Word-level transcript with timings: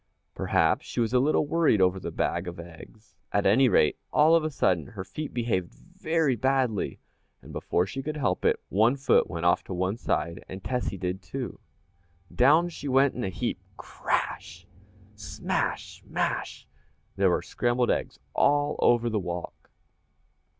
Perhaps 0.33 0.87
she 0.87 0.99
was 0.99 1.13
a 1.13 1.19
little 1.19 1.45
worried 1.45 1.79
over 1.79 1.99
the 1.99 2.09
bag 2.09 2.47
of 2.47 2.59
eggs. 2.59 3.13
At 3.31 3.45
any 3.45 3.69
rate, 3.69 3.99
all 4.11 4.33
of 4.33 4.43
a 4.43 4.49
sudden 4.49 4.87
her 4.87 5.03
feet 5.03 5.31
behaved 5.31 5.75
very 5.75 6.35
badly, 6.35 6.97
and 7.43 7.53
before 7.53 7.85
she 7.85 8.01
could 8.01 8.17
help 8.17 8.43
it, 8.43 8.59
one 8.69 8.95
foot 8.95 9.29
went 9.29 9.45
off 9.45 9.63
to 9.65 9.75
one 9.75 9.97
side 9.97 10.43
and 10.49 10.63
Tessie 10.63 10.97
did, 10.97 11.21
too. 11.21 11.59
Down 12.33 12.67
she 12.67 12.87
went 12.87 13.13
in 13.13 13.23
a 13.23 13.29
heap. 13.29 13.59
Crash! 13.77 14.65
smash! 15.13 16.01
mash! 16.07 16.65
there 17.15 17.29
were 17.29 17.43
scrambled 17.43 17.91
eggs 17.91 18.17
all 18.33 18.77
over 18.79 19.07
the 19.07 19.19
walk! 19.19 19.69